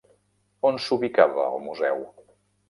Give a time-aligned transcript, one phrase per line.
[0.69, 2.03] On s'ubicava el museu?